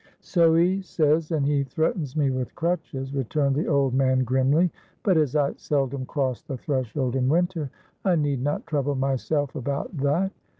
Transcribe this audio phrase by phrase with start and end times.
[0.23, 4.71] "So he says, and he threatens me with crutches," returned the old man, grimly;
[5.03, 7.69] "but, as I seldom cross the threshold in winter,
[8.03, 10.31] I need not trouble myself about that.